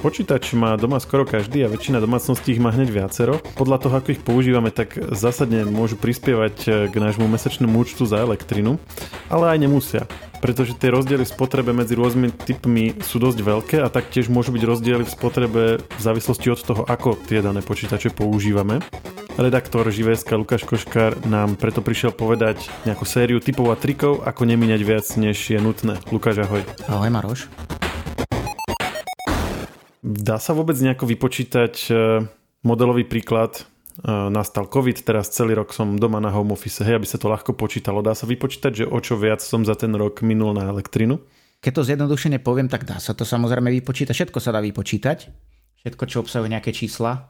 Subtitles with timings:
[0.00, 3.36] Počítač má doma skoro každý a väčšina domácností ich má hneď viacero.
[3.60, 8.80] Podľa toho, ako ich používame, tak zásadne môžu prispievať k nášmu mesačnému účtu za elektrinu,
[9.28, 10.04] ale aj nemusia
[10.40, 14.64] pretože tie rozdiely v spotrebe medzi rôznymi typmi sú dosť veľké a taktiež môžu byť
[14.64, 18.80] rozdiely v spotrebe v závislosti od toho, ako tie dané počítače používame.
[19.36, 24.80] Redaktor Živeska Lukáš Koškár nám preto prišiel povedať nejakú sériu typov a trikov, ako nemíňať
[24.80, 26.00] viac, než je nutné.
[26.08, 26.64] Lukáš, ahoj.
[26.88, 27.46] Ahoj Maroš.
[30.00, 32.24] Dá sa vôbec nejako vypočítať e,
[32.64, 33.60] modelový príklad?
[33.60, 33.62] E,
[34.08, 37.52] nastal COVID, teraz celý rok som doma na home office, hej, aby sa to ľahko
[37.52, 38.00] počítalo.
[38.00, 41.20] Dá sa vypočítať, že o čo viac som za ten rok minul na elektrinu?
[41.60, 44.16] Keď to zjednodušene poviem, tak dá sa to samozrejme vypočítať.
[44.16, 45.28] Všetko sa dá vypočítať.
[45.84, 47.28] Všetko, čo obsahuje nejaké čísla,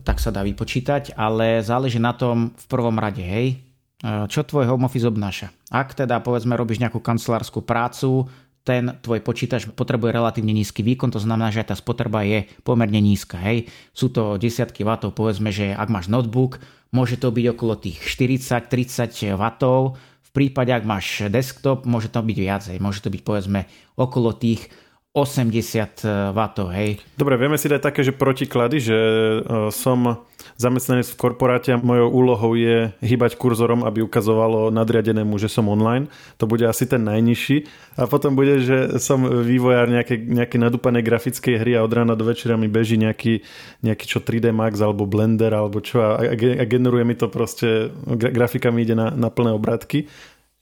[0.00, 3.60] tak sa dá vypočítať, ale záleží na tom v prvom rade, hej,
[4.02, 5.52] čo tvoj home office obnáša.
[5.68, 8.28] Ak teda povedzme robíš nejakú kancelárskú prácu,
[8.62, 13.38] ten tvoj počítač potrebuje relatívne nízky výkon, to znamená, že tá spotreba je pomerne nízka.
[13.42, 13.70] Hej.
[13.90, 16.62] Sú to desiatky vatov, povedzme, že ak máš notebook,
[16.94, 19.98] môže to byť okolo tých 40-30 vatov,
[20.32, 22.80] v prípade, ak máš desktop, môže to byť viac, hej.
[22.80, 23.68] môže to byť povedzme
[24.00, 24.72] okolo tých
[25.12, 26.40] 80 W,
[26.72, 26.96] hej.
[27.20, 30.24] Dobre, vieme si dať také, že protiklady, že e, som
[30.56, 36.08] zamestnanec v korporáte a mojou úlohou je hýbať kurzorom, aby ukazovalo nadriadenému, že som online.
[36.38, 37.68] To bude asi ten najnižší.
[38.00, 42.24] A potom bude, že som vývojár nejaké, nejaké nadúpané grafickej hry a od rána do
[42.24, 43.44] večera mi beží nejaký,
[43.84, 48.72] nejaký čo 3D Max alebo Blender alebo čo a, a generuje mi to proste, grafika
[48.72, 50.08] mi ide na, na plné obratky.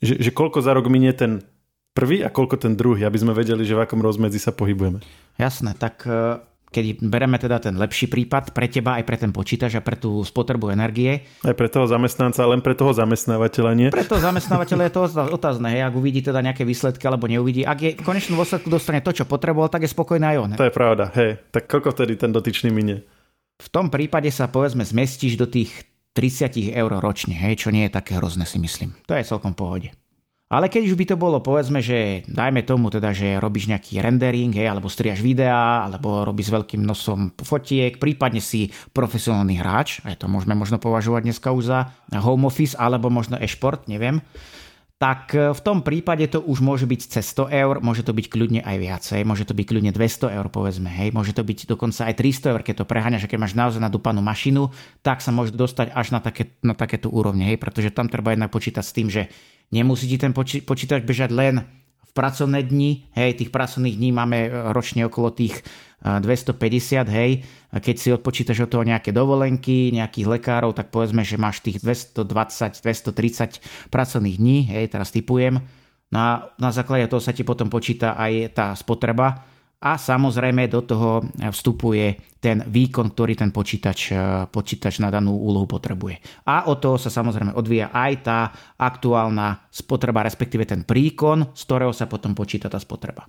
[0.00, 1.44] Že, že koľko za rok minie ten
[1.92, 5.02] prvý a koľko ten druhý, aby sme vedeli, že v akom rozmedzi sa pohybujeme.
[5.36, 9.74] Jasné, tak e, keď bereme teda ten lepší prípad pre teba aj pre ten počítač
[9.74, 11.26] a pre tú spotrebu energie.
[11.42, 13.88] Aj pre toho zamestnanca, len pre toho zamestnávateľa nie.
[13.90, 15.02] Pre toho zamestnávateľa je to
[15.34, 17.66] otázne, hej, ak uvidí teda nejaké výsledky alebo neuvidí.
[17.66, 20.50] Ak je v konečnom dôsledku dostane to, čo potreboval, tak je spokojný aj on.
[20.54, 21.42] To je pravda, hej.
[21.50, 23.02] Tak koľko vtedy ten dotyčný minie?
[23.60, 25.74] V tom prípade sa povedzme zmestíš do tých
[26.14, 28.94] 30 eur ročne, hej, čo nie je také hrozné si myslím.
[29.10, 29.90] To je celkom pohode.
[30.50, 34.50] Ale keď už by to bolo, povedzme, že dajme tomu teda, že robíš nejaký rendering,
[34.50, 40.18] hej, alebo striaš videá, alebo robíš s veľkým nosom fotiek, prípadne si profesionálny hráč, aj
[40.18, 44.18] to môžeme možno považovať dneska už za home office, alebo možno e-šport, neviem,
[45.00, 48.26] tak e, v tom prípade to už môže byť cez 100 eur, môže to byť
[48.26, 52.10] kľudne aj viacej, môže to byť kľudne 200 eur, povedzme, hej, môže to byť dokonca
[52.10, 55.94] aj 300 eur, keď to preháňaš, keď máš naozaj nadúpanú mašinu, tak sa môže dostať
[55.96, 59.30] až na, také, na takéto úrovne, hej, pretože tam treba jednak počítať s tým, že
[59.70, 61.62] Nemusí ti ten poči- počítač bežať len
[62.10, 65.62] v pracovné dni, hej, tých pracovných dní máme e, ročne okolo tých
[66.02, 67.30] 250, e, hej,
[67.70, 71.78] a keď si odpočítaš od toho nejaké dovolenky, nejakých lekárov, tak povedzme, že máš tých
[71.78, 73.62] 220, 230
[73.94, 75.62] pracovných dní, hej, teraz typujem,
[76.10, 79.46] na, na základe toho sa ti potom počíta aj tá spotreba,
[79.80, 85.68] a samozrejme do toho vstupuje ten výkon, ktorý ten počítač, e, počítač na danú úlohu
[85.68, 86.20] potrebuje.
[86.48, 88.38] A od toho sa samozrejme odvíja aj tá
[88.80, 93.28] aktuálna spotreba, respektíve ten príkon, z ktorého sa potom počíta tá spotreba.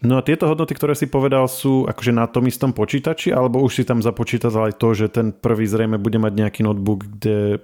[0.00, 3.80] No a tieto hodnoty, ktoré si povedal, sú akože na tom istom počítači, alebo už
[3.80, 7.60] si tam započítal aj to, že ten prvý zrejme bude mať nejaký notebook, kde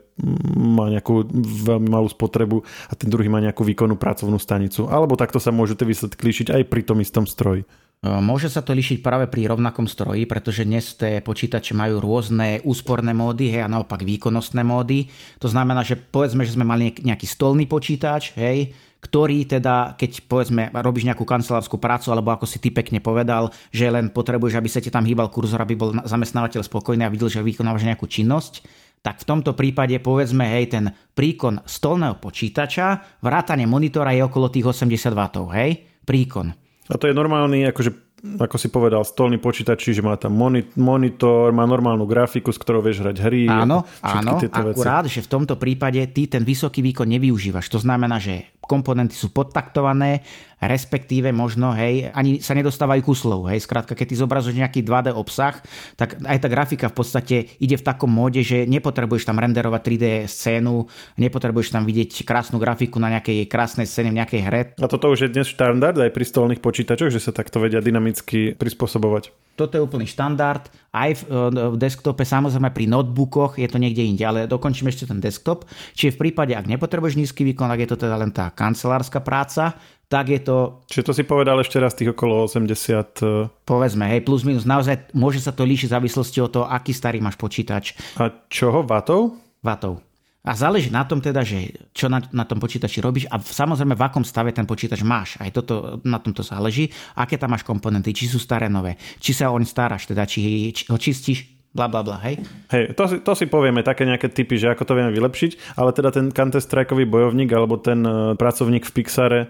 [0.57, 1.25] má nejakú
[1.65, 4.85] veľmi malú spotrebu a ten druhý má nejakú výkonnú pracovnú stanicu.
[4.89, 7.65] Alebo takto sa môžu tie výsledky líšiť aj pri tom istom stroji.
[8.03, 12.61] E, môže sa to lišiť práve pri rovnakom stroji, pretože dnes tie počítače majú rôzne
[12.63, 15.09] úsporné módy hej, a naopak výkonnostné módy.
[15.41, 20.73] To znamená, že povedzme, že sme mali nejaký stolný počítač, hej, ktorý teda, keď povedzme
[20.73, 24.83] robíš nejakú kancelárskú prácu, alebo ako si ty pekne povedal, že len potrebuješ, aby sa
[24.83, 28.67] ti tam hýbal kurzor, aby bol zamestnávateľ spokojný a videl, že vykonávaš nejakú činnosť,
[29.07, 30.85] tak v tomto prípade povedzme, hej, ten
[31.15, 35.23] príkon stolného počítača, vrátane monitora je okolo tých 80 W,
[35.55, 35.71] hej,
[36.03, 36.66] príkon.
[36.87, 40.35] A to je normálny, akože ako si povedal, stolný počítač, čiže má tam
[40.75, 43.45] monitor, má normálnu grafiku, s ktorou vieš hrať hry.
[43.47, 45.21] Áno, áno, akurát, veci.
[45.21, 47.69] že v tomto prípade ty ten vysoký výkon nevyužívaš.
[47.71, 50.27] To znamená, že komponenty sú podtaktované,
[50.61, 55.13] respektíve možno, hej, ani sa nedostávajú ku slovu, hej, skrátka, keď ty zobrazuješ nejaký 2D
[55.13, 55.61] obsah,
[56.01, 60.07] tak aj tá grafika v podstate ide v takom móde, že nepotrebuješ tam renderovať 3D
[60.25, 60.89] scénu,
[61.21, 64.61] nepotrebuješ tam vidieť krásnu grafiku na nejakej krásnej scéne v nejakej hre.
[64.81, 68.57] A toto už je dnes štandard aj pri stolných počítačoch, že sa takto vedia dynamicky
[68.57, 69.47] prispôsobovať.
[69.57, 70.69] Toto je úplný štandard.
[70.93, 75.09] Aj v, e, v desktope, samozrejme pri notebookoch je to niekde inde, ale dokončím ešte
[75.09, 75.65] ten desktop.
[75.97, 79.81] Čiže v prípade, ak nepotrebuješ nízky výkon, ak je to teda len tá kancelárska práca,
[80.07, 80.87] tak je to...
[80.87, 83.27] Čiže to si povedal ešte raz tých okolo 80...
[83.27, 86.95] E, Povedzme, hej, plus minus, naozaj môže sa to líšiť v závislosti od toho, aký
[86.95, 87.99] starý máš počítač.
[88.23, 89.35] A čoho, vatov?
[89.67, 90.07] Vatov.
[90.47, 94.05] A záleží na tom teda, že čo na, na tom počítači robíš a samozrejme v
[94.07, 95.35] akom stave ten počítač máš.
[95.43, 96.87] Aj toto, na tomto záleží.
[97.19, 100.87] Aké tam máš komponenty, či sú staré, nové, či sa oň staráš, teda či, či
[100.87, 102.41] ho čistíš, bla bla bla, hej?
[102.71, 105.91] Hej, to si, to si povieme, také nejaké typy, že ako to vieme vylepšiť, ale
[105.91, 109.41] teda ten Counter Strikeový bojovník alebo ten uh, pracovník v Pixare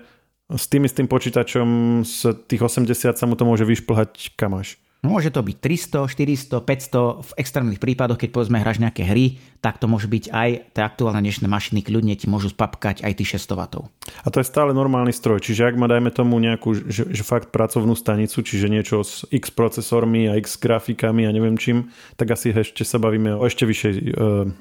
[0.53, 4.79] s tým istým počítačom z tých 80 sa mu to môže vyšplhať kam až.
[5.05, 9.79] Môže to byť 300, 400, 500, v extrémnych prípadoch, keď povedzme hráš nejaké hry, tak
[9.79, 13.55] to môže byť aj tie aktuálne dnešné mašiny, kľudne ti môžu spapkať aj tých 600
[13.55, 13.87] W.
[14.25, 17.55] A to je stále normálny stroj, čiže ak má dajme tomu nejakú, že, že fakt
[17.55, 22.51] pracovnú stanicu, čiže niečo s X procesormi a X grafikami a neviem čím, tak asi
[22.51, 24.03] ešte sa bavíme o ešte vyššej e,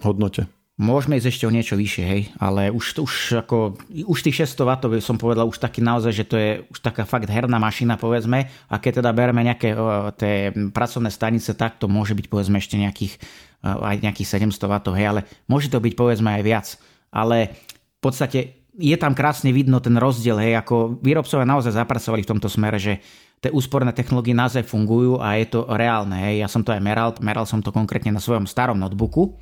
[0.04, 0.46] hodnote.
[0.76, 3.14] Môžeme ísť ešte o niečo vyššie, hej, ale už, už,
[3.48, 3.80] ako,
[4.12, 7.32] už tých 600 W som povedal už taký naozaj, že to je už taká fakt
[7.32, 12.12] herná mašina, povedzme, a keď teda bereme nejaké o, tie pracovné stanice, tak to môže
[12.12, 13.16] byť povedzme ešte nejakých,
[13.64, 16.68] o, aj nejakých 700 W, hej, ale môže to byť povedzme aj viac.
[17.08, 22.32] Ale v podstate je tam krásne vidno ten rozdiel, hej, ako výrobcovia naozaj zapracovali v
[22.36, 23.00] tomto smere, že
[23.40, 26.18] tie úsporné technológie naozaj fungujú a je to reálne.
[26.18, 26.44] Hej.
[26.44, 29.40] Ja som to aj meral, meral som to konkrétne na svojom starom notebooku,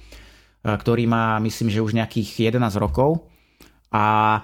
[0.64, 3.28] ktorý má, myslím, že už nejakých 11 rokov.
[3.92, 4.42] A e,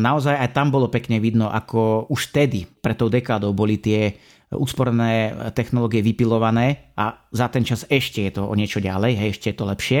[0.00, 4.16] naozaj aj tam bolo pekne vidno, ako už tedy, pre tou dekádou, boli tie
[4.50, 9.54] úsporné technológie vypilované a za ten čas ešte je to o niečo ďalej, hej, ešte
[9.54, 10.00] je to lepšie.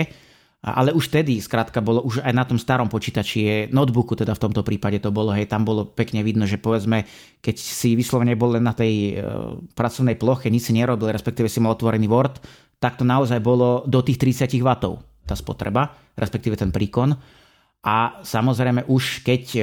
[0.60, 4.60] Ale už tedy, skrátka, bolo už aj na tom starom počítači, notebooku teda v tomto
[4.60, 7.08] prípade to bolo, hej, tam bolo pekne vidno, že povedzme,
[7.40, 9.32] keď si vyslovene bol len na tej e,
[9.72, 12.44] pracovnej ploche, nič si nerobil, respektíve si mal otvorený Word,
[12.76, 14.68] tak to naozaj bolo do tých 30 W
[15.24, 17.16] tá spotreba, respektíve ten príkon.
[17.80, 19.60] A samozrejme už keď e,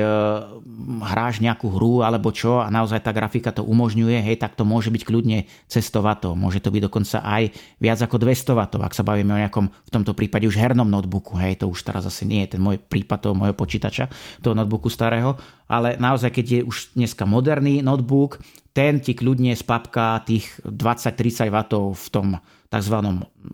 [1.06, 4.90] hráš nejakú hru alebo čo a naozaj tá grafika to umožňuje, hej, tak to môže
[4.90, 6.10] byť kľudne cez 100 W.
[6.34, 9.92] Môže to byť dokonca aj viac ako 200 W, ak sa bavíme o nejakom, v
[9.94, 11.38] tomto prípade už hernom notebooku.
[11.38, 14.10] Hej, to už teraz zase nie je ten môj prípad toho môjho počítača,
[14.42, 15.38] toho notebooku starého,
[15.70, 18.42] ale naozaj keď je už dneska moderný notebook,
[18.74, 21.58] ten ti kľudne spapká tých 20-30 W
[21.94, 22.96] v tom tzv.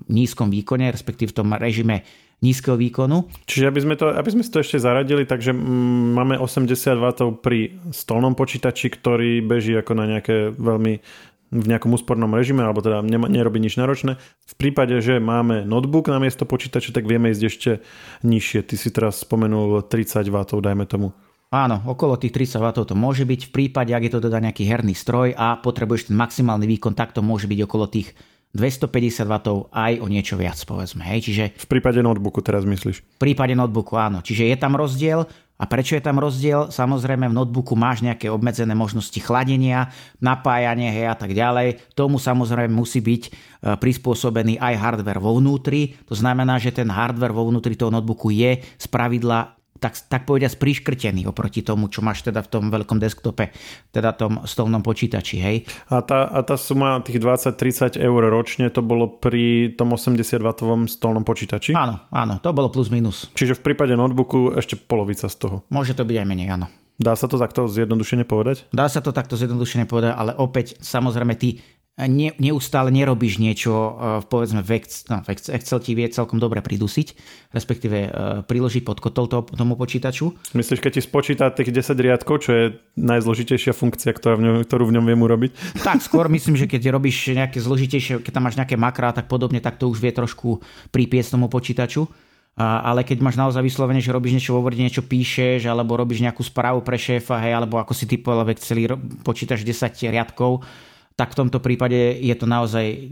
[0.09, 2.03] nízkom výkone, respektíve v tom režime
[2.43, 3.31] nízkeho výkonu.
[3.47, 7.05] Čiže aby sme, to, aby sme si to ešte zaradili, takže mm, máme 80 W
[7.39, 10.99] pri stolnom počítači, ktorý beží ako na nejaké veľmi
[11.53, 14.17] v nejakom úspornom režime, alebo teda nerobí nič náročné.
[14.17, 17.71] V prípade, že máme notebook na miesto počítača, tak vieme ísť ešte
[18.25, 18.65] nižšie.
[18.65, 21.13] Ty si teraz spomenul 30 W, dajme tomu.
[21.53, 23.41] Áno, okolo tých 30 W to môže byť.
[23.45, 27.13] V prípade, ak je to teda nejaký herný stroj a potrebuješ ten maximálny výkon, tak
[27.13, 28.17] to môže byť okolo tých
[28.53, 29.35] 250 W
[29.73, 31.01] aj o niečo viac, povedzme.
[31.09, 31.25] Hej?
[31.25, 33.01] Čiže, v prípade notebooku teraz myslíš?
[33.01, 34.21] V prípade notebooku, áno.
[34.21, 35.25] Čiže je tam rozdiel.
[35.57, 36.69] A prečo je tam rozdiel?
[36.69, 41.93] Samozrejme v notebooku máš nejaké obmedzené možnosti chladenia, napájanie hej, a tak ďalej.
[41.93, 43.31] Tomu samozrejme musí byť e,
[43.77, 45.95] prispôsobený aj hardware vo vnútri.
[46.09, 50.55] To znamená, že ten hardware vo vnútri toho notebooku je z pravidla tak, tak povediať
[50.55, 53.51] priškrtený oproti tomu, čo máš teda v tom veľkom desktope,
[53.91, 55.67] teda tom stolnom počítači, hej.
[55.91, 61.27] A tá, a tá suma tých 20-30 eur ročne, to bolo pri tom 80W stolnom
[61.27, 61.75] počítači?
[61.75, 63.27] Áno, áno, to bolo plus minus.
[63.35, 65.55] Čiže v prípade notebooku ešte polovica z toho?
[65.67, 66.71] Môže to byť aj menej, áno.
[67.01, 68.69] Dá sa to takto zjednodušene povedať?
[68.69, 71.57] Dá sa to takto zjednodušene povedať, ale opäť samozrejme ty
[71.97, 73.91] ne, neustále nerobíš niečo, e,
[74.25, 77.07] povedzme v Excel, no, v Excel ti vie celkom dobre pridusiť,
[77.53, 78.09] respektíve e,
[78.49, 80.33] priložiť pod kotol tomu počítaču.
[80.57, 82.63] Myslíš, keď ti spočíta tých 10 riadkov, čo je
[82.97, 85.51] najzložitejšia funkcia, ktorá v ňom, ktorú v ňom viem urobiť?
[85.85, 89.61] Tak, skôr myslím, že keď robíš nejaké zložitejšie, keď tam máš nejaké makrá, tak podobne,
[89.61, 92.09] tak to už vie trošku pripiesť tomu počítaču.
[92.53, 96.21] A, ale keď máš naozaj vyslovene, že robíš niečo vo Worde, niečo píšeš, alebo robíš
[96.21, 98.85] nejakú správu pre šéfa, hej, alebo ako si typoval v Exceli,
[99.25, 100.61] počítaš 10 riadkov,
[101.13, 103.09] tak v tomto prípade je to naozaj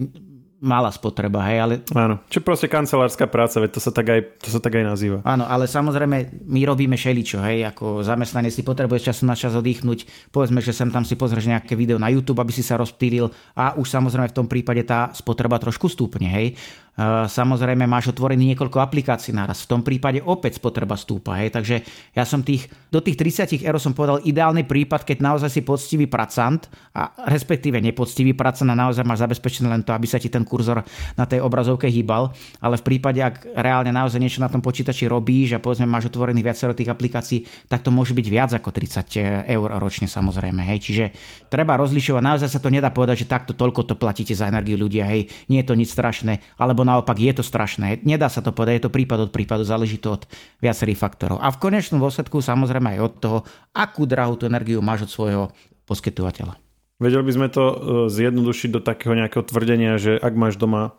[0.62, 1.74] malá spotreba, hej, ale...
[1.98, 5.17] Áno, čo proste kancelárska práca, veď to sa tak aj, to sa tak aj nazýva.
[5.25, 10.29] Áno, ale samozrejme my robíme šeličo, hej, ako zamestnanec si potrebuješ času na čas oddychnúť,
[10.29, 13.74] povedzme, že sem tam si pozrieš nejaké video na YouTube, aby si sa rozptýlil a
[13.74, 16.53] už samozrejme v tom prípade tá spotreba trošku stúpne, hej.
[17.32, 19.64] Samozrejme máš otvorený niekoľko aplikácií naraz.
[19.64, 21.40] V tom prípade opäť spotreba stúpa.
[21.40, 21.56] Hej.
[21.56, 21.76] Takže
[22.12, 26.12] ja som tých, do tých 30 eur som povedal ideálny prípad, keď naozaj si poctivý
[26.12, 30.44] pracant a respektíve nepoctivý pracant a naozaj máš zabezpečené len to, aby sa ti ten
[30.44, 30.84] kurzor
[31.16, 32.36] na tej obrazovke hýbal.
[32.60, 36.44] Ale v prípade, ak reálne naozaj niečo na tom počítači robíš a povedzme máš otvorených
[36.44, 40.60] viacero tých aplikácií, tak to môže byť viac ako 30 eur ročne samozrejme.
[40.76, 40.92] Hej.
[40.92, 41.06] Čiže
[41.48, 42.20] treba rozlišovať.
[42.20, 45.08] Naozaj sa to nedá povedať, že takto toľko to platíte za energiu ľudia.
[45.08, 45.32] Hej.
[45.48, 46.44] Nie je to nič strašné.
[46.60, 48.04] Alebo naopak je to strašné.
[48.04, 50.28] Nedá sa to povedať, je to prípad od prípadu, záleží to od
[50.60, 51.40] viacerých faktorov.
[51.40, 53.38] A v konečnom dôsledku samozrejme aj od toho,
[53.72, 55.44] akú drahú tú energiu máš od svojho
[55.88, 56.60] poskytovateľa.
[57.02, 57.76] Vedeli by sme to e,
[58.14, 60.94] zjednodušiť do takého nejakého tvrdenia, že ak máš doma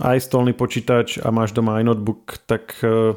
[0.00, 3.12] aj stolný počítač a máš doma aj notebook, tak e,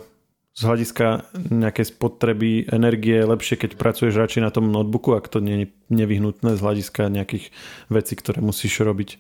[0.56, 5.44] z hľadiska nejakej spotreby energie je lepšie, keď pracuješ radšej na tom notebooku, ak to
[5.44, 7.52] nie je nevyhnutné z hľadiska nejakých
[7.92, 9.20] vecí, ktoré musíš robiť.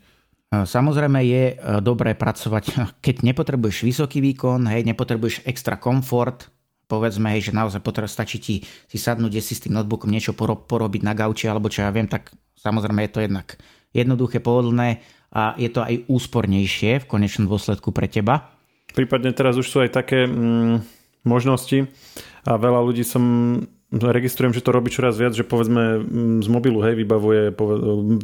[0.51, 2.63] E, samozrejme je e, dobré pracovať,
[3.05, 6.49] keď nepotrebuješ vysoký výkon, hej, nepotrebuješ extra komfort,
[6.85, 11.01] povedzme, hej, že naozaj potrebuje, stačí ti si sadnúť si s tým notebookom niečo porobiť
[11.01, 12.29] na gauči alebo čo ja viem, tak
[12.61, 13.47] samozrejme je to jednak
[13.95, 15.01] jednoduché, pohodlné
[15.33, 18.53] a je to aj úspornejšie v konečnom dôsledku pre teba.
[18.93, 20.85] Prípadne teraz už sú aj také mm,
[21.25, 21.89] možnosti
[22.45, 23.23] a veľa ľudí som
[24.01, 27.55] registrujem, že to robí čoraz viac, že povedzme mm, z mobilu hej, vybavuje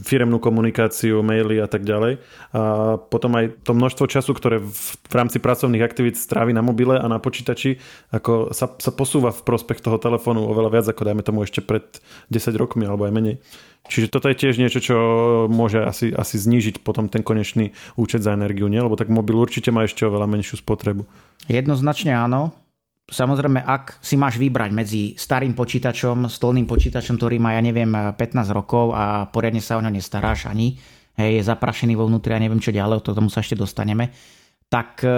[0.04, 2.20] firemnú komunikáciu, maily a tak ďalej.
[2.52, 2.62] A
[3.00, 7.24] potom aj to množstvo času, ktoré v rámci pracovných aktivít strávi na mobile a na
[7.24, 7.80] počítači,
[8.12, 11.88] ako sa, sa posúva v prospech toho telefónu oveľa viac, ako dajme tomu ešte pred
[12.34, 13.36] 10 rokmi alebo aj menej.
[13.90, 14.96] Čiže toto je tiež niečo, čo
[15.50, 18.78] môže asi, asi znížiť potom ten konečný účet za energiu, nie?
[18.78, 21.10] Lebo tak mobil určite má ešte oveľa menšiu spotrebu.
[21.50, 22.54] Jednoznačne áno.
[23.12, 28.16] Samozrejme, ak si máš vybrať medzi starým počítačom, stolným počítačom, ktorý má, ja neviem, 15
[28.56, 30.80] rokov a poriadne sa o ňo nestaráš ani,
[31.20, 34.16] hej, je zaprašený vo vnútri a neviem čo ďalej, to tomu sa ešte dostaneme,
[34.72, 35.12] tak e,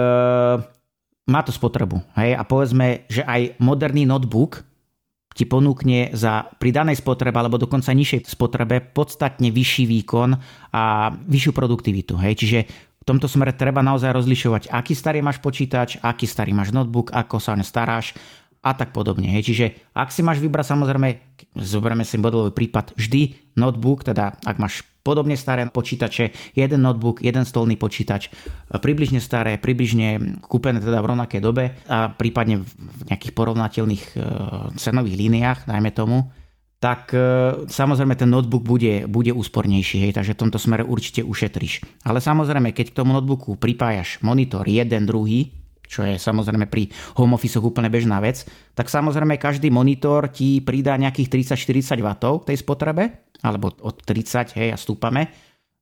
[1.30, 2.02] má to spotrebu.
[2.18, 4.66] Hej, a povedzme, že aj moderný notebook
[5.34, 10.30] ti ponúkne za pridanej spotrebe alebo dokonca nižšej spotrebe podstatne vyšší výkon
[10.70, 12.14] a vyššiu produktivitu.
[12.22, 12.34] Hej.
[12.38, 12.58] Čiže
[13.04, 17.36] v tomto smere treba naozaj rozlišovať, aký starý máš počítač, aký starý máš notebook, ako
[17.36, 18.16] sa o staráš
[18.64, 19.28] a tak podobne.
[19.28, 19.52] Hej.
[19.52, 21.08] Čiže ak si máš vybrať samozrejme,
[21.60, 27.44] zoberieme si modelový prípad, vždy notebook, teda ak máš podobne staré počítače, jeden notebook, jeden
[27.44, 28.32] stolný počítač,
[28.72, 34.12] približne staré, približne kúpené teda v rovnakej dobe a prípadne v nejakých porovnateľných e,
[34.80, 36.32] cenových líniách, dajme tomu,
[36.84, 37.24] tak e,
[37.64, 41.80] samozrejme ten notebook bude, bude úspornejší, hej, takže v tomto smere určite ušetríš.
[42.04, 45.48] Ale samozrejme, keď k tomu notebooku pripájaš monitor jeden, druhý,
[45.88, 48.44] čo je samozrejme pri home office úplne bežná vec,
[48.76, 54.68] tak samozrejme každý monitor ti pridá nejakých 30-40 W tej spotrebe, alebo od 30, hej,
[54.68, 55.32] a stúpame.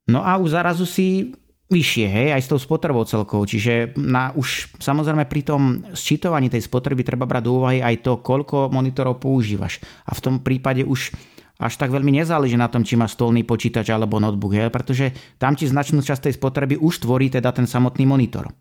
[0.07, 1.35] No a už zarazu si
[1.73, 3.43] vyššie, hej, aj s tou spotrebou celkou.
[3.49, 5.63] Čiže na už samozrejme pri tom
[5.97, 9.81] sčítovaní tej spotreby treba brať do úvahy aj to, koľko monitorov používaš.
[10.05, 11.17] A v tom prípade už
[11.63, 15.57] až tak veľmi nezáleží na tom, či má stolný počítač alebo notebook, hej, pretože tam
[15.57, 18.53] ti značnú časť tej spotreby už tvorí teda ten samotný monitor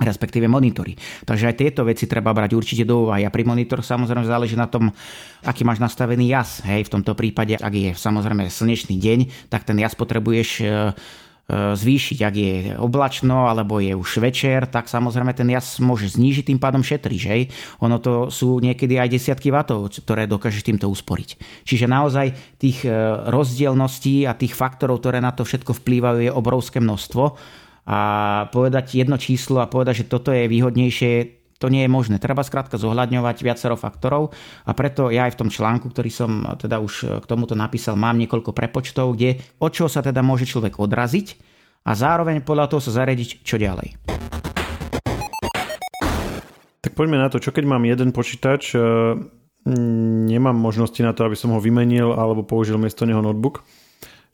[0.00, 0.96] respektíve monitory.
[1.28, 3.28] Takže aj tieto veci treba brať určite do úvahy.
[3.28, 4.88] A pri monitoroch samozrejme záleží na tom,
[5.44, 6.64] aký máš nastavený jas.
[6.64, 10.66] Hej, v tomto prípade, ak je samozrejme slnečný deň, tak ten jas potrebuješ E,
[11.50, 16.60] zvýšiť, ak je oblačno alebo je už večer, tak samozrejme ten jas môže znížiť, tým
[16.62, 17.22] pádom šetríš.
[17.26, 17.42] Hej?
[17.82, 21.40] Ono to sú niekedy aj desiatky vatov, ktoré dokážeš týmto usporiť.
[21.66, 22.26] Čiže naozaj
[22.60, 22.90] tých e,
[23.26, 27.24] rozdielností a tých faktorov, ktoré na to všetko vplývajú, je obrovské množstvo.
[27.90, 28.00] A
[28.54, 32.16] povedať jedno číslo a povedať, že toto je výhodnejšie, to nie je možné.
[32.16, 34.32] Treba skrátka zohľadňovať viacero faktorov
[34.64, 38.16] a preto ja aj v tom článku, ktorý som teda už k tomuto napísal, mám
[38.16, 41.36] niekoľko prepočtov, kde od čoho sa teda môže človek odraziť
[41.84, 44.00] a zároveň podľa toho sa zariadiť čo ďalej.
[46.80, 48.80] Tak poďme na to, čo keď mám jeden počítač, e,
[50.32, 53.60] nemám možnosti na to, aby som ho vymenil alebo použil miesto neho notebook.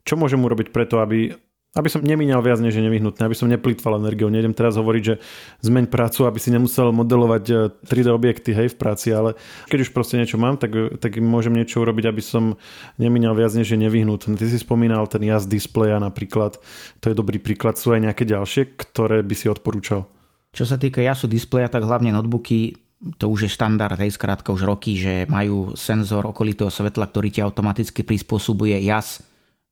[0.07, 1.35] Čo môžem urobiť preto, aby
[1.77, 4.33] aby som nemínal viac, než je nevyhnutné, aby som neplýtval energiou.
[4.33, 5.15] Nejdem teraz hovoriť, že
[5.61, 9.37] zmeň prácu, aby si nemusel modelovať 3D eh, objekty hej, v práci, ale
[9.69, 12.57] keď už proste niečo mám, tak, tak môžem niečo urobiť, aby som
[12.97, 14.41] nemínal viac, než je nevyhnutné.
[14.41, 16.57] Ty si spomínal ten jazd displeja napríklad,
[17.05, 17.77] to je dobrý príklad.
[17.77, 20.09] Sú aj nejaké ďalšie, ktoré by si odporúčal?
[20.57, 22.81] Čo sa týka jasu displeja, tak hlavne notebooky
[23.21, 27.45] to už je štandard, hej, skrátka už roky, že majú senzor okolitého svetla, ktorý ti
[27.45, 29.21] automaticky prispôsobuje jas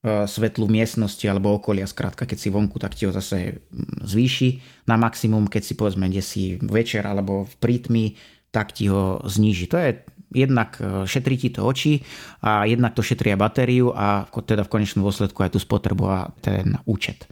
[0.05, 4.49] svetlu miestnosti alebo okolia, skrátka keď si vonku, tak ti ho zase mm, zvýši
[4.85, 8.05] na maximum, keď si povedzme, kde si večer alebo v prítmi,
[8.53, 9.67] tak ti ho zníži.
[9.73, 10.05] To je
[10.37, 12.05] jednak e, šetrí ti to oči
[12.45, 16.21] a jednak to šetrí aj batériu a teda v konečnom dôsledku aj tú spotrebu a
[16.45, 17.25] ten účet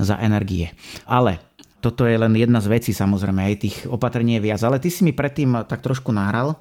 [0.00, 0.72] za energie.
[1.04, 1.42] Ale
[1.84, 4.60] toto je len jedna z vecí samozrejme, aj tých opatrení je viac.
[4.64, 6.56] Ale ty si mi predtým tak trošku nahral,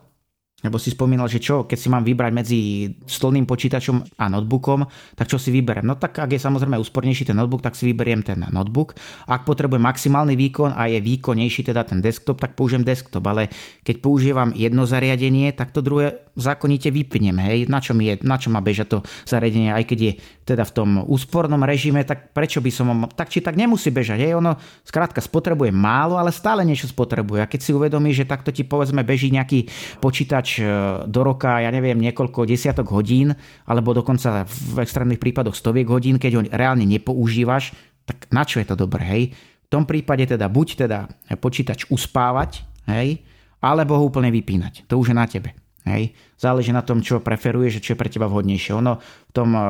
[0.59, 2.59] lebo si spomínal, že čo, keď si mám vybrať medzi
[3.07, 4.83] stolným počítačom a notebookom,
[5.15, 5.87] tak čo si vyberiem?
[5.87, 8.99] No tak ak je samozrejme úspornejší ten notebook, tak si vyberiem ten notebook.
[9.27, 13.23] Ak potrebujem maximálny výkon a je výkonnejší teda ten desktop, tak použijem desktop.
[13.31, 13.47] Ale
[13.87, 17.35] keď používam jedno zariadenie, tak to druhé zákonite vypnem.
[17.37, 17.67] Hej?
[17.67, 20.11] Na, čo je, na čo má bežať to zariadenie, aj keď je
[20.47, 24.23] teda v tom úspornom režime, tak prečo by som tak či tak nemusí bežať.
[24.23, 24.39] Hej?
[24.39, 27.45] Ono skrátka spotrebuje málo, ale stále niečo spotrebuje.
[27.45, 29.69] A keď si uvedomí, že takto ti povedzme beží nejaký
[30.01, 30.63] počítač e,
[31.05, 33.35] do roka, ja neviem, niekoľko desiatok hodín,
[33.69, 37.75] alebo dokonca v extrémnych prípadoch stoviek hodín, keď ho reálne nepoužívaš,
[38.07, 39.23] tak na čo je to dobré, hej?
[39.69, 40.99] tom prípade teda buď teda
[41.37, 43.21] počítač uspávať, hej,
[43.61, 44.89] alebo ho úplne vypínať.
[44.89, 45.53] To už je na tebe.
[45.89, 46.13] Hej.
[46.37, 48.77] Záleží na tom, čo preferuješ, čo je pre teba vhodnejšie.
[48.77, 49.63] Ono v tom eh,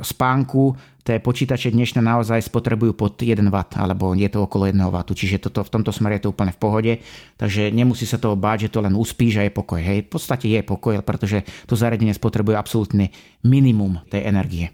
[0.00, 4.96] spánku tie počítače dnešné naozaj spotrebujú pod 1 W, alebo je to okolo 1 W,
[5.16, 6.92] čiže toto, v tomto smere je to úplne v pohode,
[7.40, 9.80] takže nemusí sa toho báť, že to len uspíš a je pokoj.
[9.80, 10.04] Hej.
[10.04, 13.08] V podstate je pokoj, pretože to zariadenie spotrebuje absolútne
[13.40, 14.68] minimum tej energie.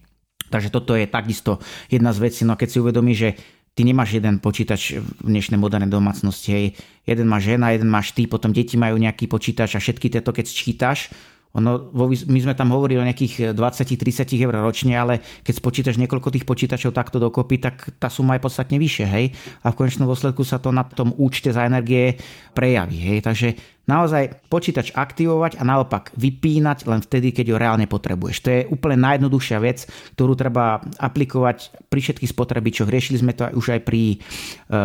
[0.50, 1.58] Takže toto je takisto
[1.90, 3.34] jedna z vecí, no keď si uvedomí, že
[3.74, 6.66] ty nemáš jeden počítač v dnešnej modernej domácnosti, hej.
[7.04, 10.46] Jeden má žena, jeden máš ty, potom deti majú nejaký počítač a všetky tieto, keď
[10.46, 11.10] sčítaš,
[11.54, 16.42] ono, my sme tam hovorili o nejakých 20-30 eur ročne, ale keď spočítaš niekoľko tých
[16.42, 19.30] počítačov takto dokopy, tak tá suma je podstatne vyššie, hej?
[19.62, 22.18] A v konečnom dôsledku sa to na tom účte za energie
[22.58, 23.18] prejaví, hej?
[23.22, 23.54] Takže
[23.84, 28.36] naozaj počítač aktivovať a naopak vypínať len vtedy, keď ho reálne potrebuješ.
[28.44, 29.84] To je úplne najjednoduchšia vec,
[30.16, 32.88] ktorú treba aplikovať pri všetkých spotrebičoch.
[32.88, 34.16] Riešili sme to už aj pri e,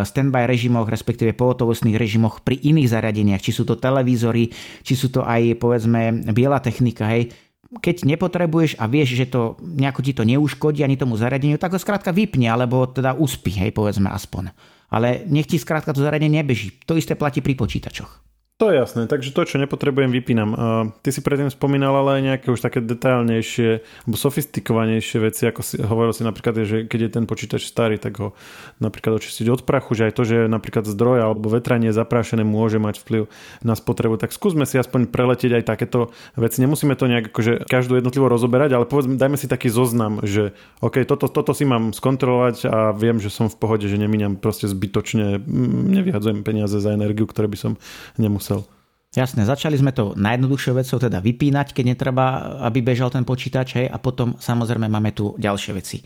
[0.04, 4.52] standby režimoch, respektíve pohotovostných režimoch, pri iných zariadeniach, či sú to televízory,
[4.84, 7.32] či sú to aj povedzme biela technika, hej
[7.70, 11.80] keď nepotrebuješ a vieš, že to nejako ti to neuškodí ani tomu zariadeniu, tak ho
[11.80, 14.50] skrátka vypni, alebo teda uspí, hej, povedzme aspoň.
[14.90, 16.74] Ale nech ti skrátka to zariadenie nebeží.
[16.90, 18.29] To isté platí pri počítačoch.
[18.60, 20.52] To je jasné, takže to, čo nepotrebujem, vypínam.
[21.00, 25.80] Ty si predtým spomínal ale aj nejaké už také detailnejšie alebo sofistikovanejšie veci, ako si
[25.80, 28.36] hovoril si napríklad, že keď je ten počítač starý, tak ho
[28.84, 33.00] napríklad očistiť od prachu, že aj to, že napríklad zdroj alebo vetranie zaprášené môže mať
[33.00, 33.32] vplyv
[33.64, 34.20] na spotrebu.
[34.20, 36.60] Tak skúsme si aspoň preletieť aj takéto veci.
[36.60, 40.52] Nemusíme to nejak akože každú jednotlivo rozoberať, ale povedzme, dajme si taký zoznam, že
[40.84, 44.68] OK, toto, toto si mám skontrolovať a viem, že som v pohode, že nemíňam proste
[44.68, 45.48] zbytočne,
[45.96, 47.80] nevyhadzujem peniaze za energiu, ktoré by som
[48.20, 48.66] nemusel musel.
[49.10, 52.26] Jasné, začali sme to najjednoduchšou vecou, teda vypínať, keď netreba,
[52.70, 55.98] aby bežal ten počítač, hej, a potom samozrejme máme tu ďalšie veci.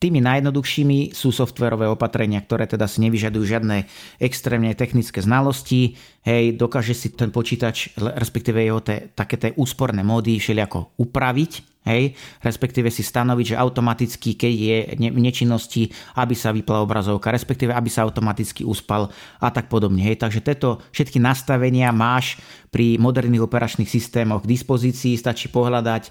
[0.00, 3.84] Tými najjednoduchšími sú softverové opatrenia, ktoré teda si nevyžadujú žiadne
[4.20, 6.00] extrémne technické znalosti.
[6.24, 12.16] Hej, dokáže si ten počítač, respektíve jeho te, také tie úsporné módy všelijako upraviť, Hej,
[12.40, 14.78] respektíve si stanoviť, že automaticky, keď je
[15.12, 20.00] v nečinnosti, aby sa vypla obrazovka, respektíve aby sa automaticky uspal a tak podobne.
[20.00, 20.24] Hej.
[20.24, 22.40] Takže tieto všetky nastavenia máš
[22.72, 26.10] pri moderných operačných systémoch k dispozícii, stačí pohľadať, e,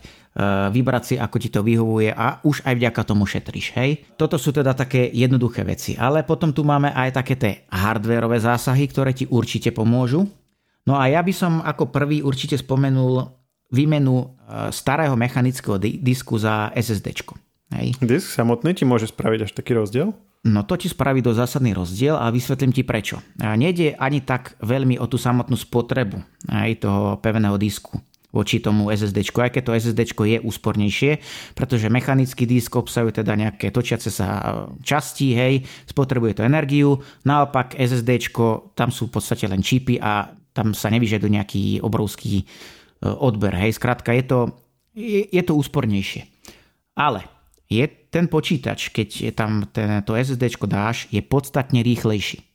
[0.70, 3.74] vybrať si, ako ti to vyhovuje a už aj vďaka tomu šetríš.
[3.74, 4.06] Hej.
[4.14, 5.98] Toto sú teda také jednoduché veci.
[5.98, 10.30] Ale potom tu máme aj také tie hardwareové zásahy, ktoré ti určite pomôžu.
[10.86, 14.26] No a ja by som ako prvý určite spomenul výmenu e,
[14.74, 17.24] starého mechanického disku za SSD.
[18.02, 20.14] Disk samotný ti môže spraviť až taký rozdiel?
[20.44, 23.24] No to ti spraví do zásadný rozdiel a vysvetlím ti prečo.
[23.40, 26.20] Nejde ani tak veľmi o tú samotnú spotrebu
[26.52, 27.96] aj toho pevného disku
[28.34, 31.12] voči tomu SSD, aj keď to SSD je úspornejšie,
[31.54, 36.98] pretože mechanický disk obsahuje teda nejaké točiace sa časti, hej, spotrebuje to energiu,
[37.30, 38.34] naopak SSD,
[38.74, 43.52] tam sú v podstate len čipy a tam sa nevyžaduje nejaký obrovský E, odber.
[43.60, 44.40] Hej, skrátka je to,
[44.96, 46.24] je, je to úspornejšie.
[46.96, 47.28] Ale
[47.68, 52.46] je ten počítač, keď je tam ten, to SSD dáš, je podstatne rýchlejší.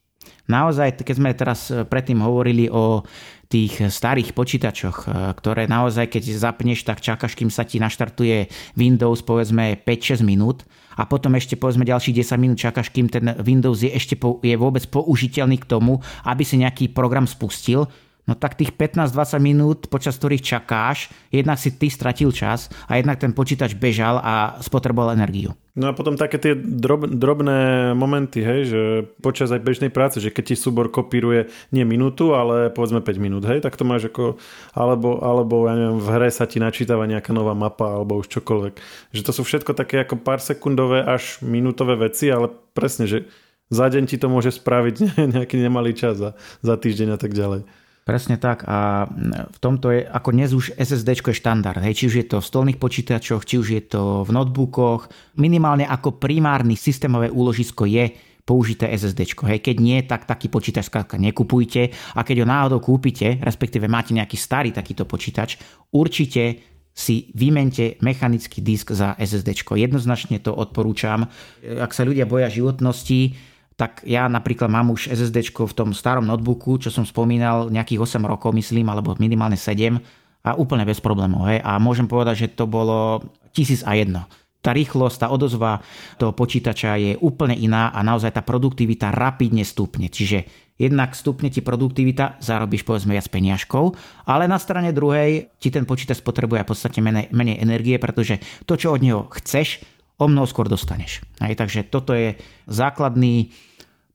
[0.49, 3.05] Naozaj, keď sme teraz e, predtým hovorili o
[3.53, 5.07] tých starých počítačoch, e,
[5.37, 10.65] ktoré naozaj, keď zapneš, tak čakáš, kým sa ti naštartuje Windows, povedzme 5-6 minút
[10.97, 14.57] a potom ešte povedzme ďalších 10 minút čakáš, kým ten Windows je ešte po, je
[14.57, 17.85] vôbec použiteľný k tomu, aby si nejaký program spustil,
[18.29, 23.17] no tak tých 15-20 minút, počas ktorých čakáš, jednak si ty stratil čas a jednak
[23.17, 25.57] ten počítač bežal a spotreboval energiu.
[25.79, 28.81] No a potom také tie drob, drobné momenty, hej, že
[29.23, 33.47] počas aj bežnej práce, že keď ti súbor kopíruje nie minútu, ale povedzme 5 minút,
[33.47, 34.43] hej, tak to máš ako,
[34.75, 38.75] alebo, alebo ja neviem, v hre sa ti načítava nejaká nová mapa alebo už čokoľvek.
[39.14, 43.31] Že to sú všetko také ako pár sekundové až minútové veci, ale presne, že
[43.71, 47.62] za deň ti to môže spraviť nejaký nemalý čas za, za týždeň a tak ďalej.
[48.09, 49.05] Presne tak a
[49.53, 52.49] v tomto je, ako dnes už SSD je štandard, hej, či už je to v
[52.49, 58.09] stolných počítačoch, či už je to v notebookoch, minimálne ako primárny systémové úložisko je
[58.49, 59.29] použité SSD.
[59.44, 64.16] Hej, keď nie, tak taký počítač skrátka nekupujte a keď ho náhodou kúpite, respektíve máte
[64.16, 65.61] nejaký starý takýto počítač,
[65.92, 66.64] určite
[66.97, 69.53] si vymente mechanický disk za SSD.
[69.53, 71.29] Jednoznačne to odporúčam.
[71.61, 73.37] Ak sa ľudia boja životnosti,
[73.79, 78.27] tak ja napríklad mám už SSD v tom starom notebooku, čo som spomínal, nejakých 8
[78.27, 80.03] rokov myslím, alebo minimálne 7
[80.43, 81.47] a úplne bez problémov.
[81.47, 81.62] Hej.
[81.62, 83.23] A môžem povedať, že to bolo
[83.55, 84.19] 1001.
[84.59, 85.79] Tá rýchlosť, tá odozva
[86.19, 90.11] toho počítača je úplne iná a naozaj tá produktivita rapidne stupne.
[90.11, 93.95] Čiže jednak stupne ti produktivita, zarobíš povedzme viac peniažkov,
[94.27, 98.75] ale na strane druhej ti ten počítač potrebuje v podstate menej, menej energie, pretože to,
[98.75, 99.87] čo od neho chceš,
[100.19, 101.23] o mnoho skôr dostaneš.
[101.38, 102.35] Hej, takže toto je
[102.67, 103.55] základný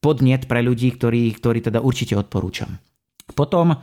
[0.04, 2.76] podnet pre ľudí, ktorí, ktorí teda určite odporúčam.
[3.32, 3.78] Potom e,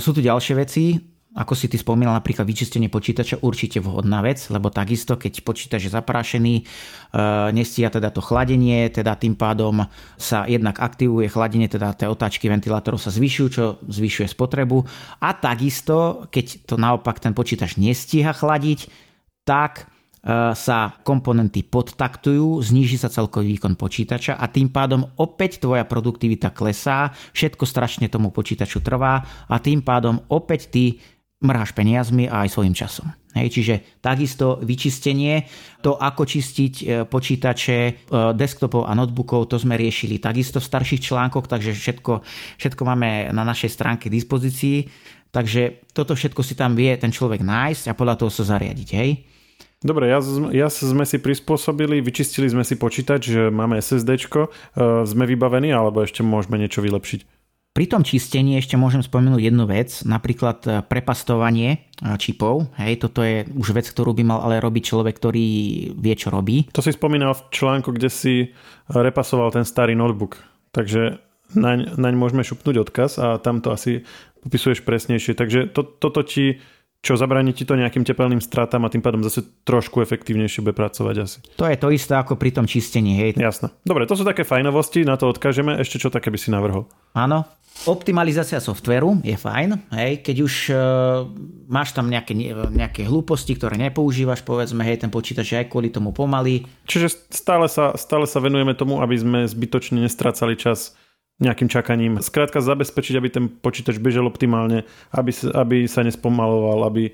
[0.00, 0.96] sú tu ďalšie veci,
[1.34, 5.92] ako si ty spomínal, napríklad vyčistenie počítača určite vhodná vec, lebo takisto, keď počítač je
[5.92, 6.64] zaprášený, e,
[7.52, 9.82] nestia teda to chladenie, teda tým pádom
[10.14, 14.86] sa jednak aktivuje chladenie, teda tie otáčky ventilátorov sa zvyšujú, čo zvyšuje spotrebu.
[15.20, 18.86] A takisto, keď to naopak ten počítač nestíha chladiť,
[19.42, 19.90] tak
[20.56, 27.12] sa komponenty podtaktujú, zníži sa celkový výkon počítača a tým pádom opäť tvoja produktivita klesá,
[27.36, 30.96] všetko strašne tomu počítaču trvá a tým pádom opäť ty
[31.44, 33.12] mrháš peniazmi a aj svojim časom.
[33.36, 35.44] Hej, čiže takisto vyčistenie,
[35.84, 37.92] to ako čistiť e, počítače, e,
[38.32, 42.22] desktopov a notebookov, to sme riešili takisto v starších článkoch, takže všetko,
[42.62, 44.78] všetko máme na našej stránke k dispozícii.
[45.34, 48.88] Takže toto všetko si tam vie ten človek nájsť a podľa toho sa zariadiť.
[48.94, 49.33] Hej?
[49.84, 50.18] Dobre, ja,
[50.48, 54.48] ja sme si prispôsobili, vyčistili sme si počítač, že máme SSD, e,
[55.04, 57.20] sme vybavení, alebo ešte môžeme niečo vylepšiť?
[57.76, 61.78] Pri tom čistení ešte môžem spomenúť jednu vec, napríklad e, prepastovanie e,
[62.16, 62.72] čipov.
[62.80, 65.46] Hej, toto je už vec, ktorú by mal ale robiť človek, ktorý
[65.92, 66.64] vie, čo robí.
[66.72, 68.56] To si spomínal v článku, kde si
[68.88, 70.40] repasoval ten starý notebook.
[70.72, 71.20] Takže
[71.52, 74.08] naň, naň môžeme šupnúť odkaz a tam to asi
[74.48, 75.36] popisuješ presnejšie.
[75.36, 76.64] Takže to, toto ti
[77.04, 81.16] čo zabráni ti to nejakým tepelným stratám a tým pádom zase trošku efektívnejšie bude pracovať
[81.20, 81.38] asi.
[81.60, 83.36] To je to isté ako pri tom čistení, hej.
[83.36, 83.68] Jasné.
[83.84, 85.76] Dobre, to sú také fajnovosti, na to odkážeme.
[85.76, 86.88] Ešte čo také by si navrhol?
[87.12, 87.44] Áno.
[87.84, 90.76] Optimalizácia softveru je fajn, hej, keď už uh,
[91.66, 92.30] máš tam nejaké,
[92.70, 96.70] nejaké hlúposti, ktoré nepoužívaš, povedzme, hej, ten počítač je aj kvôli tomu pomalý.
[96.86, 100.94] Čiže stále sa, stále sa venujeme tomu, aby sme zbytočne nestrácali čas
[101.42, 102.22] nejakým čakaním.
[102.22, 107.12] Skrátka zabezpečiť, aby ten počítač bežal optimálne, aby, aby sa nespomaloval, aby e,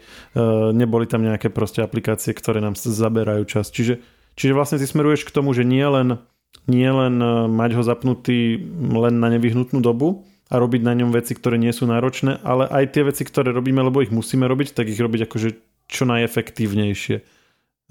[0.77, 3.73] neboli tam nejaké proste aplikácie, ktoré nám zaberajú čas.
[3.73, 4.05] Čiže,
[4.37, 6.21] čiže vlastne ty smeruješ k tomu, že nie len,
[6.69, 8.61] nie len e, mať ho zapnutý
[8.93, 12.85] len na nevyhnutnú dobu a robiť na ňom veci, ktoré nie sú náročné, ale aj
[12.93, 15.49] tie veci, ktoré robíme, lebo ich musíme robiť, tak ich robiť akože
[15.89, 17.40] čo najefektívnejšie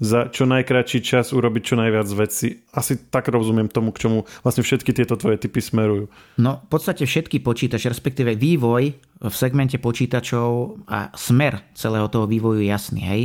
[0.00, 2.56] za čo najkračší čas urobiť čo najviac veci.
[2.72, 6.08] Asi tak rozumiem tomu, k čomu vlastne všetky tieto tvoje typy smerujú.
[6.40, 12.64] No v podstate všetky počítače, respektíve vývoj v segmente počítačov a smer celého toho vývoju
[12.64, 13.00] je jasný.
[13.04, 13.22] Hej?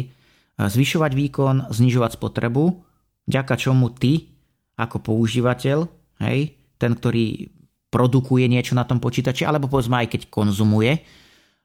[0.59, 2.83] Zvyšovať výkon, znižovať spotrebu,
[3.31, 4.35] vďaka čomu ty
[4.75, 5.87] ako používateľ,
[6.27, 7.47] hej, ten, ktorý
[7.87, 10.99] produkuje niečo na tom počítači, alebo povedzme aj keď konzumuje,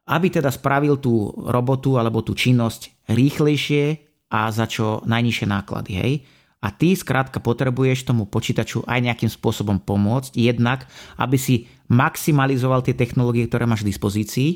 [0.06, 5.92] aby teda spravil tú robotu alebo tú činnosť rýchlejšie, a za čo najnižšie náklady.
[5.98, 6.12] Hej?
[6.60, 10.86] A ty skrátka potrebuješ tomu počítaču aj nejakým spôsobom pomôcť, jednak,
[11.18, 14.50] aby si maximalizoval tie technológie, ktoré máš v dispozícii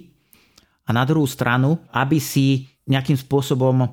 [0.85, 3.89] a na druhú stranu, aby si nejakým spôsobom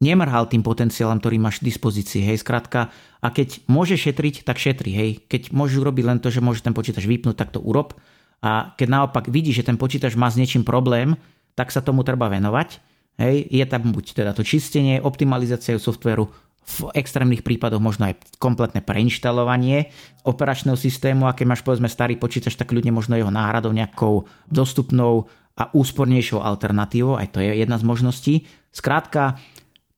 [0.00, 2.24] nemrhal tým potenciálom, ktorý máš v dispozícii.
[2.24, 2.88] Hej, skrátka,
[3.20, 4.90] a keď môže šetriť, tak šetri.
[4.96, 5.10] Hej.
[5.28, 7.92] Keď môžeš urobiť len to, že môže ten počítač vypnúť, tak to urob.
[8.40, 11.20] A keď naopak vidíš, že ten počítač má s niečím problém,
[11.52, 12.80] tak sa tomu treba venovať.
[13.18, 16.30] Hej, je tam buď teda to čistenie, optimalizácia softveru,
[16.70, 19.90] v extrémnych prípadoch možno aj kompletné preinštalovanie
[20.22, 25.26] operačného systému a máš povedzme starý počítač, tak ľudne možno jeho náhradou nejakou dostupnou
[25.58, 28.34] a úspornejšou alternatívou, aj to je jedna z možností.
[28.70, 29.36] Skrátka,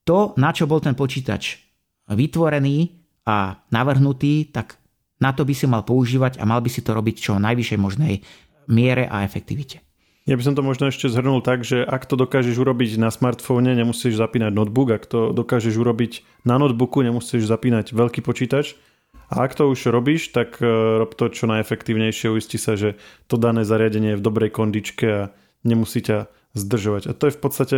[0.03, 1.61] to, na čo bol ten počítač
[2.09, 4.75] vytvorený a navrhnutý, tak
[5.23, 8.19] na to by si mal používať a mal by si to robiť čo najvyššej možnej
[8.67, 9.79] miere a efektivite.
[10.23, 13.75] Ja by som to možno ešte zhrnul tak, že ak to dokážeš urobiť na smartfóne,
[13.75, 18.79] nemusíš zapínať notebook, ak to dokážeš urobiť na notebooku, nemusíš zapínať veľký počítač.
[19.27, 20.67] A ak to už robíš, tak e,
[21.03, 22.95] rob to čo najefektívnejšie, uisti sa, že
[23.27, 25.21] to dané zariadenie je v dobrej kondičke a
[25.67, 27.11] nemusí ťa zdržovať.
[27.11, 27.77] A to je v podstate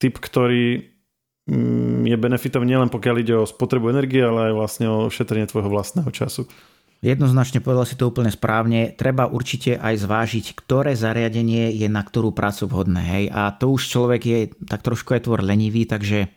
[0.00, 0.88] typ, ktorý
[1.50, 5.68] mm, je benefitom nielen pokiaľ ide o spotrebu energie, ale aj vlastne o šetrenie tvojho
[5.68, 6.48] vlastného času.
[7.02, 8.94] Jednoznačne povedal si to úplne správne.
[8.94, 13.02] Treba určite aj zvážiť, ktoré zariadenie je na ktorú prácu vhodné.
[13.02, 13.24] Hej?
[13.34, 14.38] A to už človek je
[14.70, 16.30] tak trošku aj tvor lenivý, takže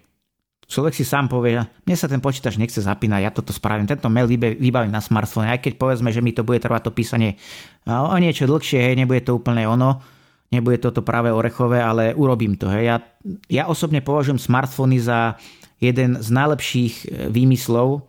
[0.66, 4.26] človek si sám povie, mne sa ten počítač nechce zapínať, ja toto spravím, tento mail
[4.26, 7.38] vybavím na smartfóne, aj keď povedzme, že mi to bude trvať to písanie
[7.86, 10.02] o niečo dlhšie, hej, nebude to úplne ono,
[10.50, 12.66] nebude toto práve orechové, ale urobím to.
[12.74, 12.84] Hej.
[12.90, 12.98] Ja,
[13.46, 15.38] ja osobne považujem smartfóny za
[15.78, 18.08] jeden z najlepších e, výmyslov,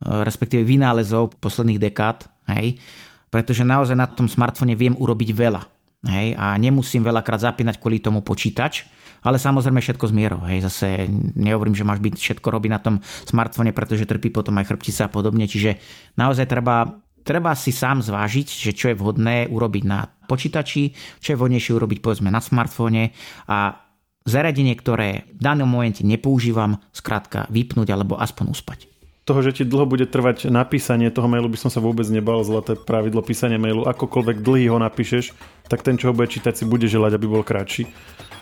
[0.00, 2.24] respektíve vynálezov posledných dekád,
[2.56, 2.80] hej,
[3.28, 5.62] pretože naozaj na tom smartfóne viem urobiť veľa.
[6.00, 8.88] Hej, a nemusím veľakrát zapínať kvôli tomu počítač,
[9.20, 10.40] ale samozrejme všetko z mierou.
[10.48, 11.04] Hej, zase
[11.36, 15.12] nehovorím, že máš byť všetko robiť na tom smartfóne, pretože trpí potom aj chrbtica a
[15.12, 15.44] podobne.
[15.44, 15.76] Čiže
[16.16, 21.36] naozaj treba, treba si sám zvážiť, že čo je vhodné urobiť na počítači, čo je
[21.36, 23.12] vhodnejšie urobiť povedzme na smartfóne
[23.44, 23.76] a
[24.24, 28.88] zariadenie, ktoré v danom momente nepoužívam, skrátka vypnúť alebo aspoň uspať.
[29.30, 32.74] Toho, že ti dlho bude trvať napísanie toho mailu, by som sa vôbec nebal, zlaté
[32.74, 35.30] pravidlo písania mailu, akokoľvek dlhý ho napíšeš,
[35.70, 37.86] tak ten, čo ho bude čítať, si bude želať, aby bol kratší.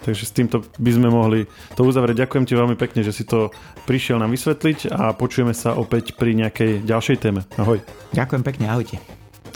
[0.08, 1.44] Takže s týmto by sme mohli
[1.76, 2.24] to uzavrieť.
[2.24, 3.52] Ďakujem ti veľmi pekne, že si to
[3.84, 7.44] prišiel nám vysvetliť a počujeme sa opäť pri nejakej ďalšej téme.
[7.60, 7.84] Ahoj.
[8.16, 9.17] Ďakujem pekne, ahojte.